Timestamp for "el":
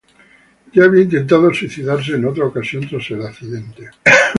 3.11-3.23